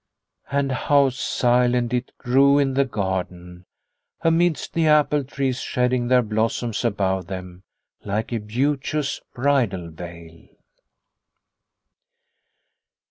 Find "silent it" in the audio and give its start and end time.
1.09-2.11